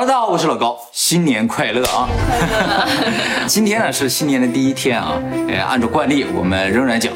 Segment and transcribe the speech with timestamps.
[0.00, 2.08] Hello，大家好，我是老高，新年快乐啊！
[3.48, 7.12] 今天呢是新年的第一天啊，呃，按照惯例，我们仍然讲。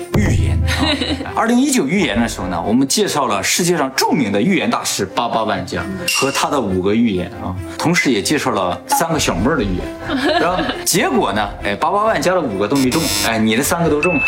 [1.35, 5.83] 二零一九预言的时候呢，我们介绍了世界上著名的预言大师八八万加
[6.19, 10.41] 和他的五个预言啊，同时也介绍了三个小妹儿的预言。
[10.41, 14.23] 然后结果呢，哎，八八万加的五个都没中，哎，你的三个都中了，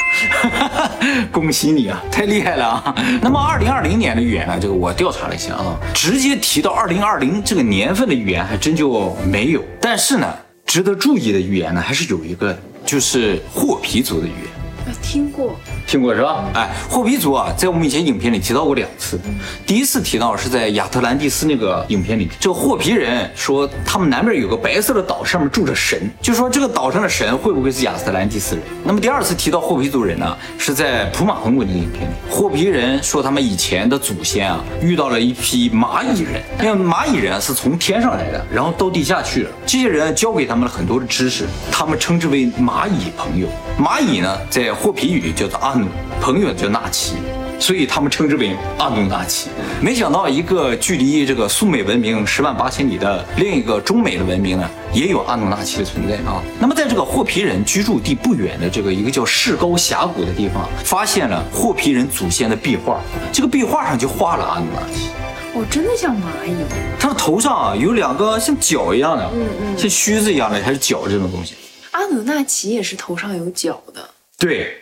[1.32, 2.94] 恭喜你啊，太厉害了啊！
[3.20, 8.44] 那么二零二零年的预言呢，这个我调查了一下啊，直接提到二零二零这个年份的预言。
[8.44, 10.26] 还真就没有，但是呢，
[10.66, 14.94] 值得注意的预言呢，还是有一个，就是霍皮族的预言。
[15.00, 15.56] 听过。
[15.86, 16.44] 听过是吧？
[16.54, 19.18] 哎，霍皮族啊，在我们以前影片里提到过两次。
[19.66, 28.64] 第一次提到是在亚特兰蒂斯那个影片里，这个霍皮人说他们南边有个白色的岛，上面住着神，就说这个岛上的神会不会是亚特兰蒂斯人？
[28.82, 43.46] 那么第二次提到霍皮族人呢，是在普马洪国那个影片里，霍皮人说他们以前的祖先啊遇到了一批蚂蚁人，因为蚂蚁人是从天上来的，然后到地下去了，这些人教给他们了很多的知识，他们称之为蚂蚁朋友。
[43.78, 45.73] 蚂蚁呢，在霍皮语叫做阿。
[46.20, 47.14] 朋友叫纳奇，
[47.58, 49.48] 所以他们称之为阿努纳奇。
[49.80, 56.42] 没想到一个距离这个苏美文明十万八千里的另一个中美的文明呢，也有阿努纳奇的存在啊。
[56.58, 63.00] 那么在这个霍皮人居住地不远的这个一个叫士高峡谷的地方，发现了霍皮人祖先的壁画。
[63.32, 65.10] 这个壁画上就画了阿努纳奇，
[65.54, 66.54] 哦，真的像蚂蚁。
[66.98, 71.54] 它的头上啊有两个像角一样的，嗯嗯，像须子一样的还是角这种东西。
[71.90, 74.08] 阿努纳奇也是头上有角的。
[74.38, 74.80] 对。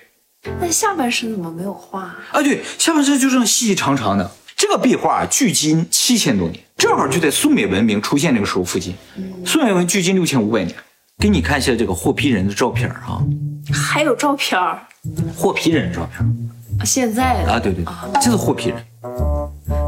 [0.60, 2.42] 那下半身怎么没有画啊？
[2.42, 4.30] 对，下半身就这样细细长长的。
[4.56, 8.94] 这个壁画距今七千多年，正好就在苏美文明出现那个时候附近。
[9.44, 10.74] 苏美文明距今六千五百年。
[11.18, 13.22] 给你看一下这个霍皮人的照片啊，
[13.72, 14.58] 还有照片
[15.36, 18.84] 霍皮人的照片现在啊，对对对，这是霍皮人。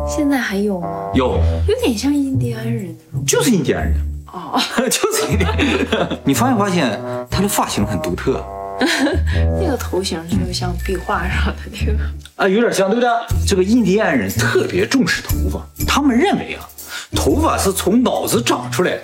[0.06, 1.10] 现在还有吗？
[1.14, 3.94] 有，有点像印第安人就是印第安人
[4.32, 6.18] 哦， 就是印第安人。
[6.24, 8.44] 你发没发现他的发型很独特？
[9.60, 11.98] 那个头型就像壁画上的那个
[12.36, 13.08] 啊，有点像，对不对？
[13.46, 16.68] 这个印第安人特别重视头发，他们认为啊，
[17.14, 19.00] 头发是从脑子长出来的，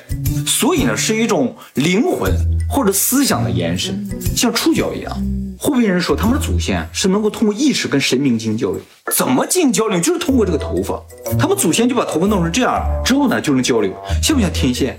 [0.46, 2.32] 所以呢是一种灵魂
[2.68, 5.16] 或者思想的延伸，像触角一样。
[5.62, 8.80] 后边人说他们的祖先是能够通过意识跟神明进行交流，
[9.14, 10.00] 怎么进行交流？
[10.00, 11.00] 就是通过这个头发，
[11.38, 13.92] 他们祖先就把头发弄成这样之后呢，就能交流，
[14.22, 14.98] 像不像天线？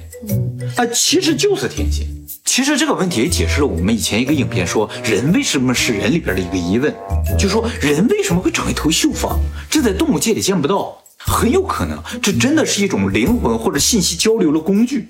[0.77, 2.05] 啊，其实就是天线。
[2.43, 6.93] 其实这个问题也解释了我们以前一个影片说人为什么是人里边的一个疑问，
[7.39, 9.37] 就说人为什么会长一头秀发，
[9.69, 15.07] 这在动物界里见不到，很有可能这真的是一种灵魂或者信息交流的工具，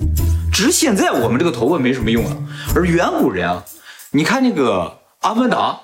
[0.53, 2.37] 只是现在我们这个头发没什么用了，
[2.75, 3.63] 而远古人啊，
[4.11, 5.79] 你看那个阿凡达，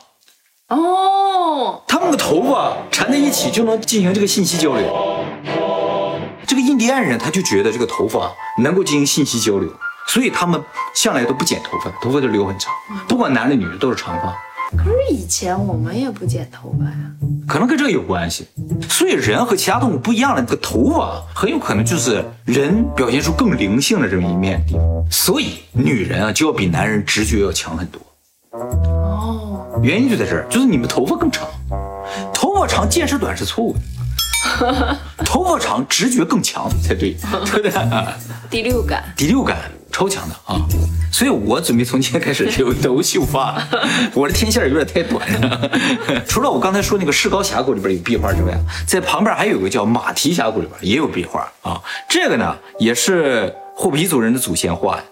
[0.68, 5.17] 哦，他们的头发缠在一起就能进行这个信息交流，
[6.48, 8.32] 这个印第安人他就觉得这个头发
[8.64, 9.70] 能够进行信息交流。
[10.08, 10.64] 所以他们
[10.96, 12.74] 向来都不剪头发，头发都留很长，
[13.10, 14.34] 不管男的女的都是长发。
[14.78, 16.96] 可是以前我们也不剪头发呀，
[17.46, 18.48] 可能跟这个有关系。
[18.90, 24.84] 所以人和其他动物不一样的这个头发，很有可能就是人表现出更灵性的这么一面地方。
[25.12, 28.02] 所以女人啊，就要比男人直觉要强很多。
[28.52, 31.46] 哦，原因就在这儿，就是你们头发更长，
[32.34, 33.80] 头发长见识短是错误的。
[35.26, 37.16] 头发长直觉更强才对，
[37.46, 37.72] 对不对？
[38.50, 39.58] 第六感，第六感。
[39.90, 40.62] 超强的啊，
[41.12, 43.60] 所以我准备从今天开始留头秀发，
[44.14, 45.72] 我的天线有点太短了。
[46.28, 48.54] 除了我刚才说那个士高峡谷里边有壁画之外，
[48.86, 51.82] 在旁边还有个叫马蹄峡谷里边也有壁画啊。
[52.08, 55.04] 这个呢也是霍皮族人的祖先画的，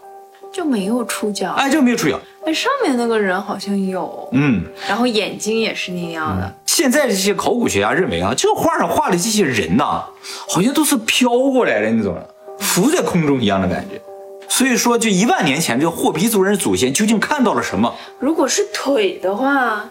[0.53, 2.19] 就没有触角，哎，就没有触角。
[2.45, 6.55] 哎，上面那个人好像有，嗯，然后眼睛也是那样的。
[6.75, 10.03] 现在这些考古学家认为啊，这个画上画的这些人呐，
[10.49, 12.13] 好像都是飘过来的那种，
[12.59, 14.01] 浮在空中一样的感觉。
[14.49, 17.95] 所以说，就一万年前，这个霍皮族人祖先究竟看到了什么？
[18.19, 19.85] 如果是腿的话，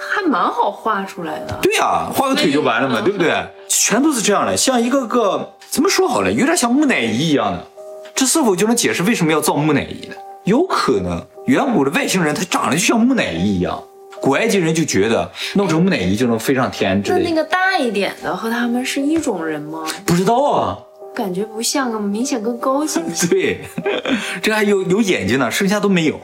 [0.00, 1.58] 还蛮好画出来的。
[1.60, 3.34] 对呀，画个腿就完了嘛，对不对？
[3.68, 7.66] 全都是这样的，像一个个怎么说好了，有点像木乃伊一样的。
[8.14, 10.14] 这是否就能解释为什么要造木乃伊呢？
[10.44, 13.78] 有可能，远古的外星人他长得就像木乃伊一样，
[14.20, 17.24] 古埃及人就觉得弄成木乃伊就能飞上天之类的。
[17.24, 19.84] 那那个大一点的和他们是一种人吗？
[20.04, 20.78] 不知道啊。
[21.14, 23.00] 感觉不像啊，明显更高级。
[23.28, 23.60] 对，
[24.40, 26.20] 这还有有眼睛呢，剩下都没有。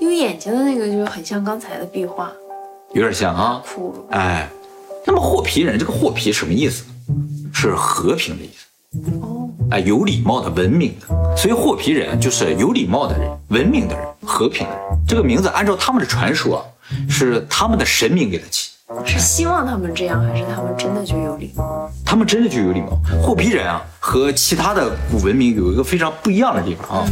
[0.00, 2.30] 有眼睛的那个就很像刚才的壁画，
[2.92, 3.62] 有点像啊。
[3.66, 3.94] 骷髅。
[4.10, 4.48] 哎，
[5.04, 6.84] 那么霍皮人这个霍皮什么意思？
[7.52, 9.10] 是和平的意思。
[9.20, 9.48] 哦。
[9.70, 14.82] 哎，有礼貌的、文明的，所以霍皮人就是有礼貌的人、文明的人、和平的人。
[15.08, 16.64] 这个名字按照他们的传说，
[17.08, 18.70] 是他们的神明给他起。
[19.06, 21.90] 是希望他们这样，还是他们真的就有礼貌？
[22.04, 23.00] 他们真的就有礼貌。
[23.20, 27.08] 霍皮人啊，和其他的古文明有一个非常不一样的地方啊，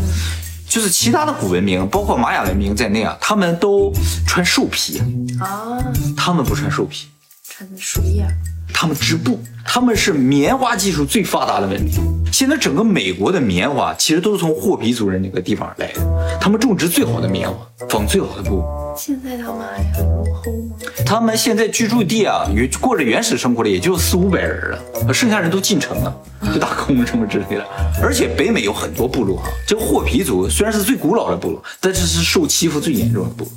[0.68, 3.90] 就是其他的古文明，包括玛雅文明在内啊，他们都
[4.26, 5.00] 穿兽皮
[5.40, 5.78] 啊，
[6.14, 7.08] 他们不穿兽皮，
[7.54, 8.26] 穿树叶。
[8.72, 11.92] 他们织布，他们是棉花技术最发达的文明。
[12.32, 17.54] 现在整个美国的棉花其实都是从霍皮族人那个地方来的，他们种植最好的棉花，
[17.90, 18.64] 纺最好的布。
[18.96, 20.76] 现在他们还很落后吗？
[21.04, 26.16] 他们现在居住地啊，原过着原始生活的也就四五百人了，剩下人都进城了，
[26.54, 27.66] 就打工什么之类的。
[28.02, 33.52] 而且北美有很多部落啊，这个霍皮族虽然是最古老的部落，但是是受欺负最严重的部落。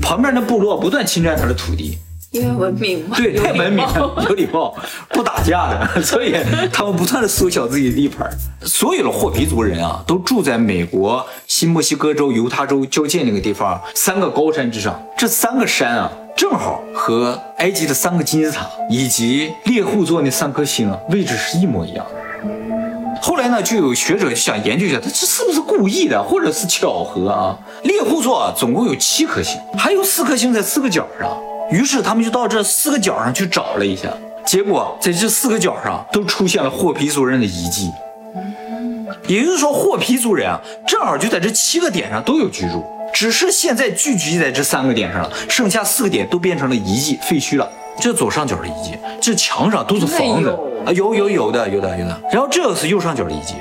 [0.00, 1.98] 旁边的部落不断侵占他的土地。
[2.34, 4.74] 因为文明嘛，对，太文明了，有礼貌，
[5.10, 6.34] 不打架的， 所以
[6.72, 8.28] 他们不断的缩小自己的地盘。
[8.62, 15.00] 所有的霍皮族人啊，都住在美国新墨西哥州、犹他州交界那个地方三个高山之上。
[15.16, 23.22] 这三个山啊，正好和埃及的三个金字塔以及猎户座那三颗星啊，位置是一模一样的。
[23.22, 27.56] 后来呢，就有学者想研究一下，他这是不是故意的，或者是巧合啊？
[27.84, 31.30] 猎户座总共有七颗星，还有四颗星在四个角上。
[31.70, 34.08] 于是他们就到这四个角上去找了一下，
[34.44, 37.90] 结果在这四个角上都出现了霍皮族人的遗迹。
[39.26, 47.66] 也就是说，霍皮族人啊，正好就在这七个点上都有居住，只是现在聚集在这三个点上了，剩下四个点都变成了遗迹、废墟了。
[47.98, 50.50] 这左上角的遗迹，这墙上都是房子
[50.84, 52.20] 啊，有有有的有的有的。
[52.30, 53.54] 然后这个是右上角的遗迹，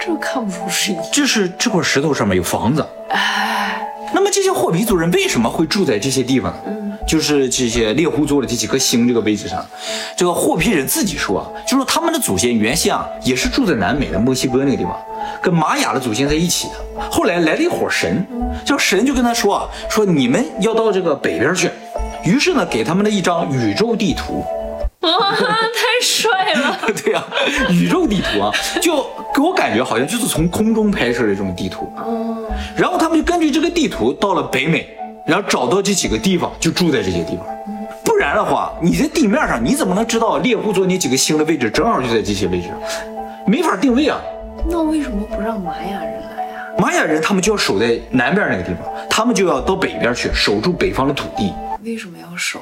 [0.00, 2.86] 这看不出是遗迹，这是这块石头上面有房子。
[3.10, 6.60] 哎，那么这些霍皮族人为什么会住在这些地方呢？
[7.06, 9.64] 就是这些猎户座的这几颗星这个位置上，
[10.16, 14.96] 这个霍皮人自己说，就说他们的祖先原先啊也是住在南美的墨西哥那个地方，
[15.42, 16.74] 跟玛雅的祖先在一起的。
[17.10, 18.26] 后来来了一伙神，
[18.64, 21.70] 叫神就跟他说啊，说你们要到这个北边去。
[22.24, 24.44] 于是呢，给他们了一张宇宙地图。
[25.00, 26.78] 哇，太帅了！
[27.02, 27.24] 对呀，
[27.70, 29.04] 宇宙地图啊，就
[29.34, 31.92] 给我感觉好像就是从空中拍摄的这种地图。
[31.96, 32.36] 哦。
[32.76, 34.96] 然后他们就根据这个地图到了北美。
[35.26, 37.46] 然后找到这几个地方，就住在这些地方。
[38.04, 42.68] 不然的话，你在地面上，你怎么能知道猎户座那几个星的位置正好就在这些位置？
[43.46, 44.20] 没法定位啊。
[44.68, 46.60] 那为什么不让玛雅人来呀？
[46.78, 51.52] 玛雅人他们就要守在南边那个地方，他们就要到北边去守住北方的土地。
[51.84, 52.60] 为什么要守？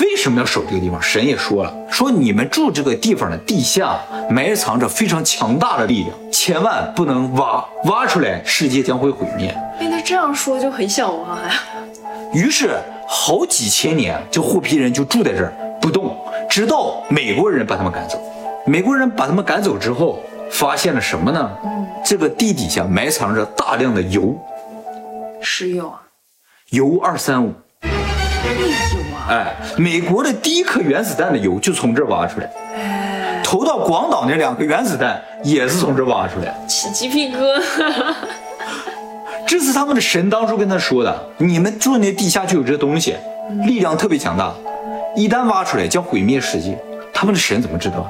[0.00, 1.00] 为什么要守这个地方？
[1.00, 9.50] 神也说了，说你们住这个地方的地下埋藏着非常强大的力量，千万不能挖，挖出来世界将会毁灭。
[9.80, 11.54] 哎，那这样说就很想挖呀。
[12.32, 12.76] 于是
[13.06, 16.16] 好几千年，这霍皮人就住在这儿不动，
[16.48, 18.20] 直到美国人把他们赶走。
[18.66, 20.20] 美国人把他们赶走之后，
[20.50, 21.50] 发现了什么呢？
[22.04, 24.36] 这个地底下埋藏着大量的油，
[25.40, 26.02] 石油啊，
[26.70, 27.52] 铀二三五。
[27.80, 27.88] 哎
[28.60, 28.68] 呦
[29.14, 29.28] 啊！
[29.30, 32.50] 哎，美国的第一颗原子弹的油就从这儿挖出来。
[32.76, 36.54] 哎，投到广岛那两个原子弹也是从这儿挖出来。
[36.66, 38.14] 起鸡皮疙瘩。
[39.48, 43.16] 这是他们的神当初跟他说的：“你们住那地下就有这东西，
[43.66, 44.52] 力量特别强大，
[45.16, 46.78] 一旦挖出来将毁灭世界。”
[47.14, 48.06] 他们的神怎么知道？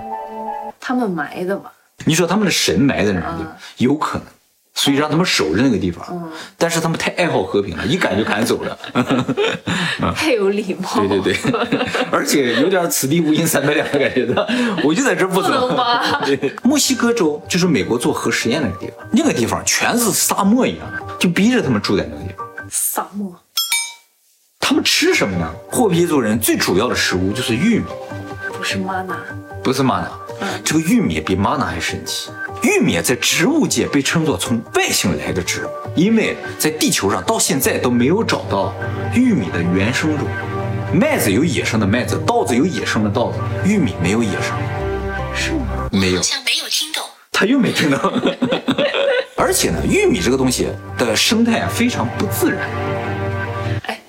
[0.80, 1.72] 他们埋的吧？
[2.04, 3.56] 你说他们的神埋在哪儿？
[3.76, 4.26] 有可能。
[4.74, 8.78] 所以让他们守着那个地方，但是他们太爱好和平了，一赶就赶走了，
[10.14, 11.04] 太有礼貌。
[11.04, 11.52] 对对对，
[12.12, 14.48] 而且有点此地无银三百两的感觉的，
[14.84, 15.76] 我就在这不走。
[16.24, 20.86] 对，墨西哥州就是美国做核实验那个地方，那个地方全是沙漠一样，
[21.18, 22.46] 就逼着他们住在那个地方。
[22.70, 23.34] 沙漠，
[24.60, 25.50] 他们吃什么呢？
[25.70, 27.84] 霍皮族人最主要的食物就是玉米，
[28.56, 29.16] 不是玛瑙，
[29.62, 30.08] 不是玛瑙，
[30.64, 32.30] 这个玉米比玛瑙还神奇。
[32.62, 38.74] 玉米在植物界被称作从外星来的植物，因为在地球上到现在都没有找到
[39.14, 40.26] 玉米的原生种。
[40.92, 44.56] 麦子有野生的麦子，稻子有野生的稻子，玉米没有野生。
[45.34, 45.88] 是吗？
[45.92, 46.16] 没有。
[46.16, 47.04] 好像没有听懂。
[47.30, 47.98] 他又没听懂。
[49.58, 52.60] 而且呢，玉米这个东西的生态啊非常不自然。
[53.86, 54.00] 哎，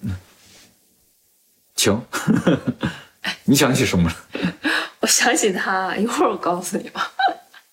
[0.00, 0.10] 嗯，
[1.76, 2.00] 请，
[3.44, 4.16] 你想起什么了？
[5.00, 7.12] 我想起它，一会儿我告诉你吧。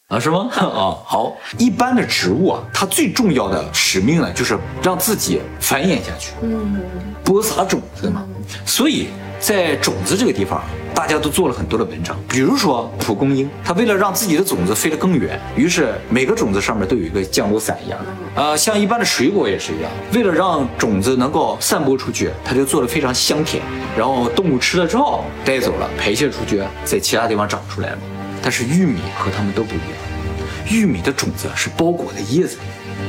[0.09, 0.49] 啊，是吗？
[0.59, 1.37] 啊，好。
[1.57, 6.83] 一般的植物啊，它最重要的使命呢，就是让自己繁衍下去，嗯，
[7.23, 8.27] 播撒种子嘛。
[8.65, 9.07] 所以
[9.39, 10.61] 在种子这个地方，
[10.97, 12.17] 大家都做了很多的文章。
[12.27, 18.41] 比如说蒲公英，它为了让自己的种子飞得更远，于是每个种子上面都有一个降落伞一样的。
[18.41, 23.61] 呃，像一般的水果也是一样，为了让种子能够散播出去，它就做的非常香甜，
[23.95, 27.99] 然后动物吃了之后带走了，排泄出去，在其他地方长出来了。
[28.41, 32.61] 但是玉米和它们都不一样，玉米的种子是包裹在叶子里，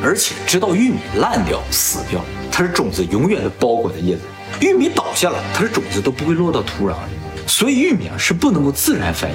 [0.04, 2.20] 而且直到玉米烂掉死掉，
[2.52, 4.20] 它的种子永远都包裹在叶子。
[4.60, 7.17] 玉米倒下了，它的种子都不会落到土壤里，
[7.48, 9.34] 所以玉米啊是不能够自然繁衍，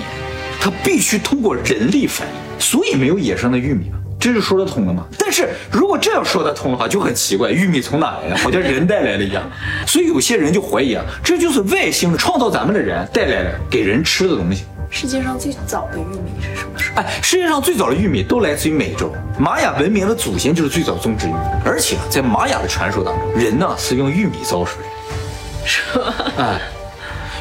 [0.62, 4.00] 它必须通过人力繁衍，所以没有野生的玉米啊。
[4.20, 5.06] 这就说得通了吗？
[5.20, 8.38] 但是如果这样说得通的话，就很奇怪，玉米从哪来的？
[8.38, 9.44] 好像人带来的一样。
[9.86, 14.64] 所以有些人就怀疑啊，这就是外星创造咱们的人带来的给人吃的东西。
[14.90, 17.02] 世界上最早的玉米是什么时候？
[17.02, 21.38] 哎，世界上最早的玉米都来自于美洲，玛雅文明的祖先就是最早种植玉米。
[21.66, 26.14] 而且在玛雅的传说当中，人呢是用玉米造出来的， 是吗？
[26.38, 26.62] 哎，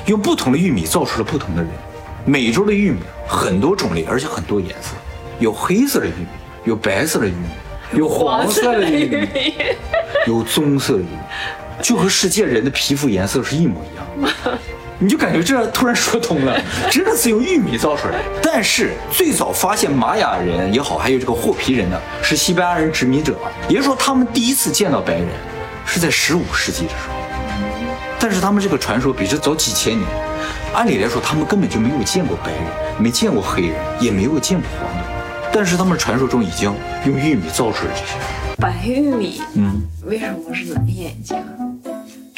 [0.07, 1.71] 用不同的玉米造出了不同的人。
[2.25, 4.91] 美洲的玉米很多种类，而且很多颜色，
[5.39, 6.27] 有黑色的玉米。
[6.65, 7.49] 有白色的玉米，
[7.99, 9.55] 有黄色的玉米，
[10.29, 11.19] 有棕色的玉米，
[11.83, 14.31] 就和世界人的皮肤颜色是一模一样。
[15.01, 16.57] 你就感觉这突然说通了，
[16.89, 18.15] 真的是用玉米造出来。
[18.41, 23.35] 但是最早发现玛雅人也好，还有这个霍皮人呢，是西班牙人殖民者，
[23.69, 25.27] 也就是说他们第一次见到白人
[25.85, 27.12] 是在十五世纪的时候。
[28.23, 30.09] 但是他们这个传说比这早几千年，
[30.73, 32.63] 按理来说他们根本就没有见过白人，
[32.97, 35.05] 没见过黑人，也没有见过黄人。
[35.53, 36.73] 但是他们传说中已经
[37.05, 38.15] 用玉米造出了这些
[38.59, 41.37] 白玉米，嗯，为什么是蓝眼睛？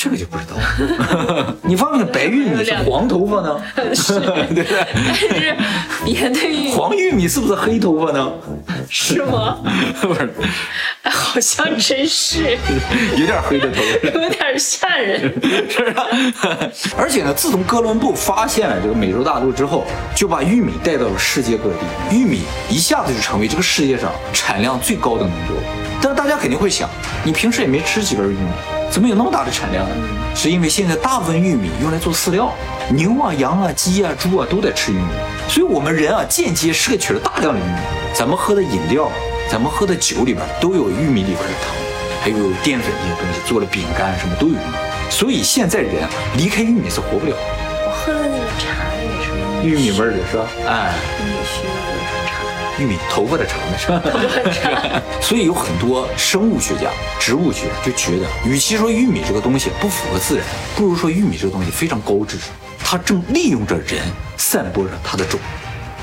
[0.04, 1.56] 这个就不知道了。
[1.64, 3.58] 你发现白玉米 是黄头发呢？
[3.94, 4.20] 是，
[4.54, 4.86] 对不对？
[4.94, 5.56] 但是
[6.04, 8.30] 别的玉米，黄玉米是不是黑头发呢？
[8.90, 9.56] 是吗？
[10.02, 10.30] 不是，
[11.04, 12.58] 好像真是
[13.16, 15.20] 有点黑的头发，有点吓人，
[15.70, 16.06] 是吧？
[16.98, 25.60] 而且呢，自从哥伦布发现了这个美洲大陆之后，就把玉米带到了世界各地，玉米一下子就成为这个世界上产量最高的农作物。
[26.02, 26.90] 但是大家肯定会想，
[27.24, 28.50] 你平时也没吃几根玉米。
[28.94, 29.96] 怎么有那么大的产量呢？
[30.36, 32.54] 是因为现在大部分玉米用来做饲料，
[32.90, 35.08] 牛啊、羊啊、鸡啊、猪啊都在吃玉米，
[35.48, 37.78] 所以我们人啊间接摄取了大量的玉米。
[38.14, 39.10] 咱们喝的饮料，
[39.50, 41.74] 咱们喝的酒里边都有玉米里边的糖，
[42.22, 44.76] 还有淀粉这些东西，做了饼干什么都有玉米。
[45.10, 47.34] 所以现在人离开玉米是活不了。
[47.34, 50.46] 我喝的那个茶也是玉米味的，是吧？
[50.68, 51.74] 哎，玉米须味。
[52.78, 55.02] 玉米头发的长的是吧？
[55.22, 56.90] 所以有很多生物学家、
[57.20, 60.44] 植物学就觉得，与其说玉米这个东西不符合自然，
[60.76, 62.36] 不如说玉米这个东西非常高智，
[62.80, 64.02] 它正利用着人，
[64.36, 65.38] 散播着它的种，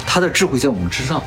[0.08, 1.22] 它的智慧在我们之上。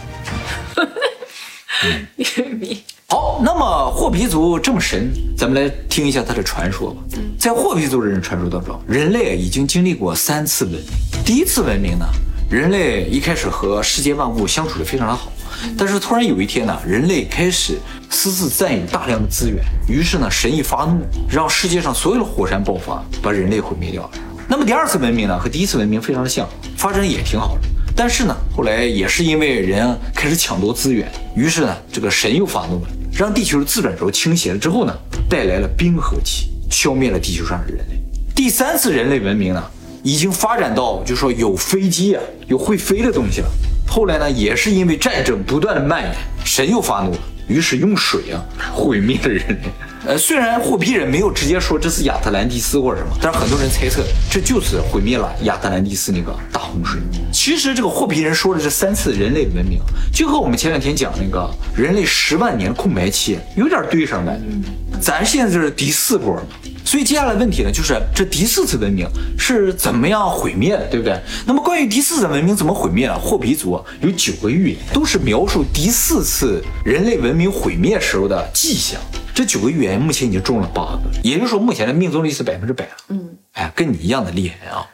[2.17, 7.03] 玉米好，那么霍皮族这么神，咱们来听一下它的传说吧。
[7.39, 10.83] 在霍皮族人传说当中，人类已经经历过三次文明。
[11.23, 12.07] 第一次文明呢，
[12.51, 15.31] 人类一开始和世界万物相处的非常的好。
[15.77, 17.79] 但是突然有一天呢，人类开始
[18.11, 24.11] 私自占有大量的资源，于是呢，神一发怒，让世界上所有的火山爆发，把人类毁灭掉了。
[24.49, 27.61] 那么第二次文明呢，和第一次文明非常的像，发展也挺好的。
[27.97, 34.93] 但是呢，后来也是因为人开始抢夺资源，于是呢，这个神又发怒了，让地球的自转轴倾斜了之后呢，
[35.29, 38.03] 带来了冰河期，消灭了地球上的人类。
[38.35, 39.63] 第三次人类文明呢，
[40.03, 43.49] 已经发展到就说有飞机啊，有会飞的东西了。
[43.95, 46.13] 后来呢，也是因为战争不断的蔓延，
[46.45, 49.59] 神又发怒了，于是用水啊毁灭了人类。
[50.05, 57.01] 呃，虽然霍皮人没有直接说这是亚特兰蒂斯或者什么，但是很多人猜测这就是毁灭了亚特兰蒂斯那个大洪水。
[57.33, 59.79] 其实这个霍皮人说的这三次人类文明，
[60.13, 64.99] 就和我们前两天讲那个人类十万年空白期有点对上感觉。
[65.01, 66.37] 咱现在这是第四波。
[66.85, 71.19] 所以接下来问题呢，就是这第四次文明是怎么样毁灭的，对不对？
[71.47, 73.19] 那么关于第四次文明怎么毁灭呢？
[73.19, 79.01] 霍皮族有九个预言，都是描述第四次人类文明毁灭时候的迹象。
[79.35, 82.93] 这九个预言目前已经中了八个，也就是说目前的命中率是百分之百了。
[83.09, 84.87] 嗯，哎，跟你一样的厉害啊！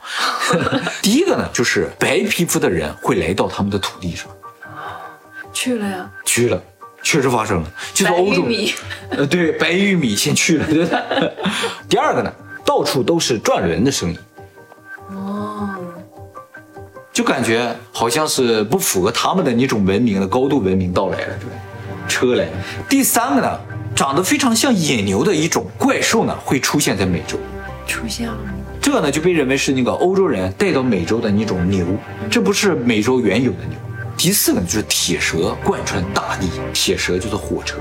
[1.02, 4.26] 第一个呢，就是白皮肤的人会来到他们的土地上。
[5.52, 6.10] 去了呀？
[6.24, 6.62] 去了。
[7.02, 8.44] 确实发生了，就是欧洲，
[9.10, 10.86] 呃，对，白玉米先去了，对？
[11.88, 12.32] 第二个呢，
[12.64, 14.18] 到处都是转轮的声音，
[15.08, 15.70] 哦，
[17.12, 21.48] 就感觉好像是不符合他们的那种文明的高度文明到来了，对？
[22.08, 22.46] 车来。
[22.88, 23.60] 第三个呢，
[23.94, 27.38] 长得非常像野牛的一种怪兽呢，会出现在美洲，
[27.86, 28.36] 出现了，
[28.80, 31.86] 这呢就被认为是那个欧洲人带到美洲的那种牛，
[32.30, 33.76] 这不是美洲原有的牛。
[34.22, 37.78] 第四个呢就是铁蛇贯穿大地，铁蛇就是火车。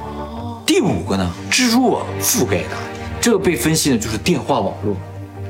[0.00, 0.60] 哦。
[0.66, 4.96] 第五个呢，蜘蛛网覆盖大地，这个被分析呢就是电话网络。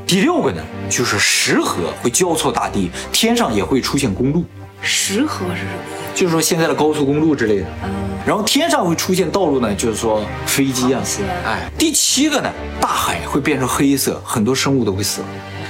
[0.07, 4.45] 第六个呢，就是石河会交错大地，天上也会出现公路。
[4.83, 5.71] 石河是什么？
[6.14, 7.66] 就是说现在的高速公路之类的。
[7.85, 7.90] 嗯。
[8.26, 11.00] 然后天上会出现道路呢，就是说飞机啊。
[11.47, 11.66] 哎。
[11.78, 15.23] 第七个呢，大海会变成黑色，很多生物都会死。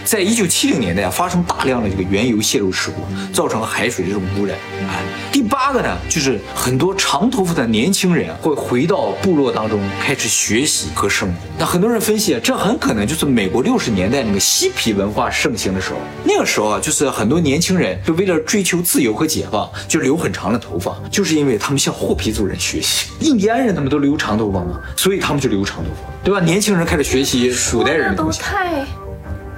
[0.08, 4.56] 在一九七零年代啊，发生大量的这个原油泄漏事故，造成了海水这种污染。
[4.88, 4.96] 啊，
[5.30, 11.34] 第八个呢，就是很多长头发的年轻人会回到部落当中开始学习和生活。
[11.58, 15.98] 那很多人分析啊，这很可能就是美国六十年代那个嬉皮文化盛行的时候。
[16.24, 23.08] 那个时候啊，就是很多年轻人就为了追求自由和解放，就留很长的头发，就是因为他们向霍皮族人学习。
[23.20, 26.40] 印第安人他们都留长头发嘛，所以他们就留长头发，对吧？
[26.40, 28.40] 年轻人开始学习古代人的东西。
[28.40, 28.86] 太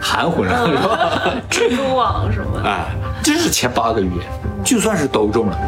[0.01, 1.35] 含混了，是吧？
[1.51, 2.61] 蜘蛛网什么？
[2.65, 2.87] 哎，
[3.23, 4.27] 这是前八个预言，
[4.65, 5.59] 就算是都中了。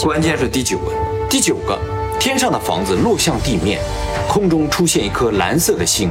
[0.00, 0.92] 关键是第九个，
[1.28, 1.78] 第九个，
[2.18, 3.80] 天上的房子落向地面，
[4.28, 6.10] 空中出现一颗蓝色的星，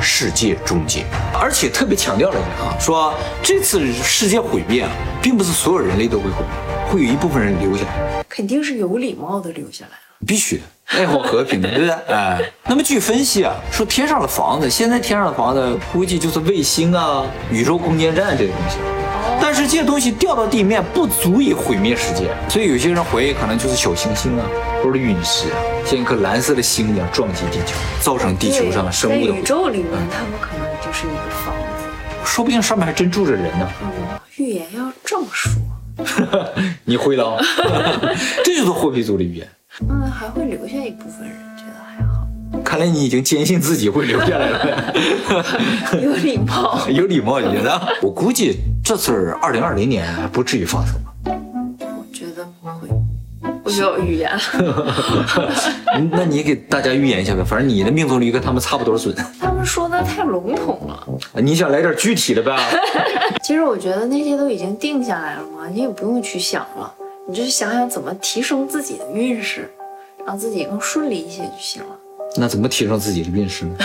[0.00, 1.04] 世界终结。
[1.38, 4.90] 而且特别强调了一下啊，说这次世界毁灭啊，
[5.22, 9.98] 并不是所有人类都会毁灭，会有一部分人留下来，肯定是有礼貌的留下来。
[10.26, 11.94] 必须的，爱好和平的，对不对？
[12.14, 18.76] 哎，那么据分析啊，说天上的房子，现在天上的房子估计就是卫星啊、宇宙空间站这些东西。
[19.38, 24.46] 但是这些东西掉到地面不足以毁灭世界，所以有些人怀疑可能就是小行星啊，
[24.82, 29.32] 或者陨石啊，像一颗蓝色的星一样撞击地球，造成地球上的生物的。
[29.32, 31.84] 宇宙里面，他们可能就是一个房子，
[32.24, 33.68] 说不定上面还真住着人呢。
[33.82, 33.88] 嗯，
[34.36, 35.52] 预言要这么说，
[36.84, 37.36] 你会了，
[38.42, 39.46] 这就是霍皮族的语言。
[39.88, 42.26] 嗯，还会留下一部分人，觉得还好。
[42.64, 44.94] 看来你已经坚信自己会留下来了。
[46.02, 47.80] 有礼貌，有礼貌，你觉得？
[48.02, 51.12] 我估计这次二零二零年不至于发生吧？
[51.80, 52.88] 我觉得不会。
[53.62, 54.30] 我就有预言。
[56.12, 59.14] 那你给大家预言一下呗，反正你的命中率跟他们差不多准。
[59.40, 61.06] 他们说的太笼统了。
[61.42, 62.56] 你想来点具体的呗？
[63.42, 66.92] 其实我觉得那些都已经定下来了嘛，你也不用去想了。
[67.28, 69.68] 你就想想怎么提升自己的运势，
[70.24, 71.88] 让自己更顺利一些就行了。
[72.36, 73.76] 那怎么提升自己的运势呢？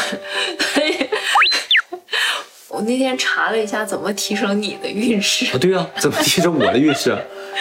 [2.70, 5.58] 我那天查了一下，怎么提升你的运势啊？
[5.60, 7.18] 对啊，怎么提升我的运势？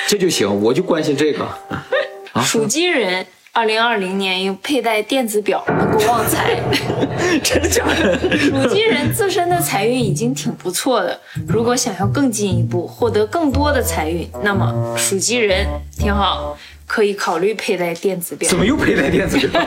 [0.07, 1.49] 这就行，我就关心这个。
[2.45, 3.27] 属鸡人。
[3.53, 6.57] 二零二零年应佩戴电子表能够旺财，
[7.43, 8.39] 真的假的？
[8.39, 15.67] 属鸡人自身的财运已经挺不错的，如果想要更进一步获得更多的财运，那么属鸡人
[15.99, 16.57] 挺好。
[16.93, 18.49] 可以考虑佩戴电子表。
[18.51, 19.63] 怎么又佩戴电子表？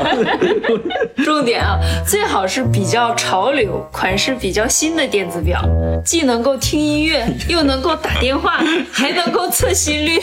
[1.24, 5.64] 重点啊，最好是比较潮流、款式比较新的电子表，
[6.04, 10.20] 既能够听音乐， 又能够打电话，还能够测心率，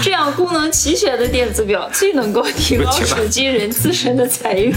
[0.00, 4.72] 这样功能齐全的电子表最能够提高手机人自身的财运。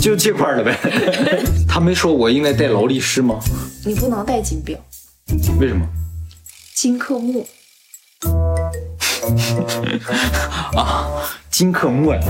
[0.00, 0.78] 就这块了呗。
[1.68, 3.40] 他没说我应该戴劳力士吗？
[3.84, 4.78] 你不能戴金表。
[5.58, 5.84] 为什么？
[6.76, 7.44] 金克木。
[10.76, 11.06] 啊，
[11.50, 12.20] 金克木呀，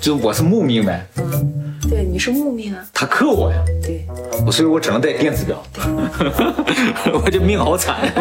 [0.00, 1.06] 就我是木命呗。
[1.16, 2.84] 嗯，对，你是木命啊。
[2.92, 3.58] 他克我呀。
[3.82, 4.06] 对，
[4.52, 5.62] 所以我只能带电子表。
[7.12, 8.12] 我这命好惨。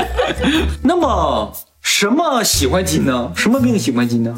[0.82, 3.32] 那么什么喜欢金呢？
[3.34, 4.34] 什么命喜欢金呢？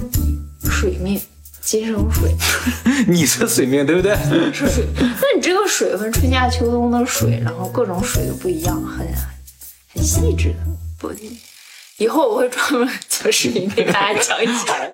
[0.65, 1.21] 水命，
[1.61, 2.35] 金生水。
[3.07, 4.17] 你是水命对不对？
[4.53, 4.85] 是水。
[4.97, 9.07] 那你这个水分，春夏秋冬的水，然后各种水都不一样，很
[9.95, 10.57] 很细致的。
[10.99, 11.13] 不。
[12.03, 14.91] 以后我会专门做视频给大家讲一讲。